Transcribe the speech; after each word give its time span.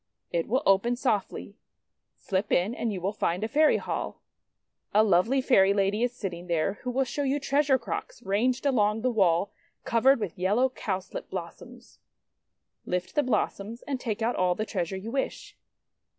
It 0.31 0.47
will 0.47 0.63
open 0.65 0.95
softly. 0.95 1.59
Slip 2.15 2.51
in, 2.51 2.73
and 2.73 2.91
you 2.91 2.99
will 2.99 3.11
find 3.13 3.43
a 3.43 3.47
Fairy 3.47 3.77
Hall. 3.77 4.19
A 4.95 5.03
lovely 5.03 5.41
Fairy 5.41 5.75
Lady 5.75 6.01
is 6.01 6.11
sitting 6.11 6.47
there, 6.47 6.79
who 6.81 6.89
will 6.89 7.03
show 7.03 7.21
you 7.21 7.39
treasure 7.39 7.77
crocks 7.77 8.23
ranged 8.23 8.65
along 8.65 9.01
the 9.03 9.11
wall 9.11 9.51
covered 9.85 10.19
with 10.19 10.39
yellow 10.39 10.69
Cowslip 10.69 11.29
blossoms. 11.29 11.99
Lift 12.83 13.13
the 13.13 13.21
blossoms, 13.21 13.83
and 13.83 13.99
take 13.99 14.23
out 14.23 14.35
all 14.35 14.55
the 14.55 14.65
treasure 14.65 14.97
you 14.97 15.11
wrish. 15.11 15.55